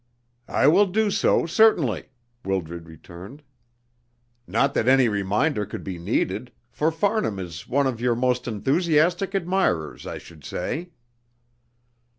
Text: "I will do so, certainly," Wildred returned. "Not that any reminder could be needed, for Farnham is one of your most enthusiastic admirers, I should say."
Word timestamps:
"I 0.47 0.65
will 0.67 0.87
do 0.87 1.11
so, 1.11 1.45
certainly," 1.45 2.05
Wildred 2.43 2.87
returned. 2.87 3.43
"Not 4.47 4.73
that 4.73 4.87
any 4.87 5.07
reminder 5.07 5.63
could 5.63 5.83
be 5.83 5.99
needed, 5.99 6.51
for 6.71 6.91
Farnham 6.91 7.37
is 7.37 7.67
one 7.67 7.85
of 7.85 8.01
your 8.01 8.15
most 8.15 8.47
enthusiastic 8.47 9.35
admirers, 9.35 10.07
I 10.07 10.17
should 10.17 10.43
say." 10.43 10.89